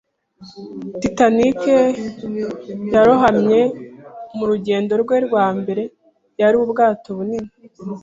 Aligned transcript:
Titanic 1.01 1.59
yarohamye 2.93 3.61
mu 4.35 4.43
rugendo 4.49 4.93
rwe 5.01 5.17
rwa 5.25 5.45
mbere. 5.59 5.83
Yari 6.41 6.55
ubwato 6.63 7.09
bunini. 7.17 7.51